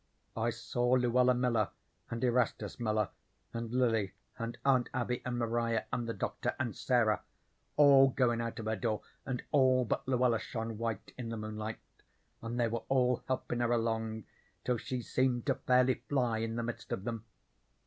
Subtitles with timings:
[0.35, 1.69] I saw Luella Miller
[2.09, 3.09] and Erastus Miller,
[3.53, 7.21] and Lily, and Aunt Abby, and Maria, and the Doctor, and Sarah,
[7.77, 11.77] all goin' out of her door, and all but Luella shone white in the moonlight,
[12.41, 14.23] and they were all helpin' her along
[14.65, 17.23] till she seemed to fairly fly in the midst of them.